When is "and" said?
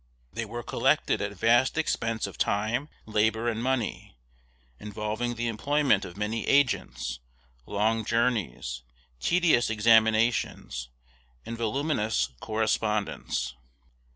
3.47-3.61, 11.45-11.55